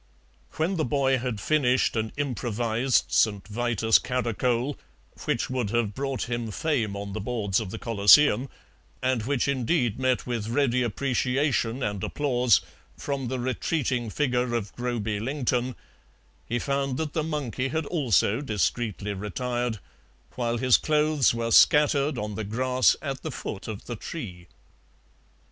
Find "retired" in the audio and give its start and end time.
19.13-19.77